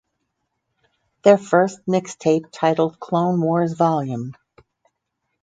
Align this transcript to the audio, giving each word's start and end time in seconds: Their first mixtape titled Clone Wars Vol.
Their 1.23 1.37
first 1.37 1.85
mixtape 1.85 2.47
titled 2.51 2.99
Clone 2.99 3.39
Wars 3.39 3.73
Vol. 3.73 4.31